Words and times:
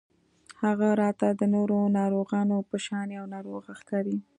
هغه 0.63 0.89
راته 1.01 1.27
د 1.39 1.41
نورو 1.55 1.77
ناروغانو 1.97 2.57
په 2.69 2.75
شان 2.85 3.07
يوه 3.17 3.27
ناروغه 3.35 3.71
ښکاري 3.79 4.17